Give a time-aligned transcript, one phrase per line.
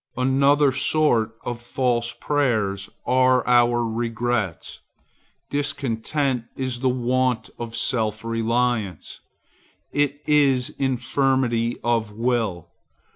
[0.17, 4.79] Another sort of false prayers are our regrets.
[5.51, 9.19] Discontent is the want of self reliance:
[9.91, 12.69] it is infirmity of will.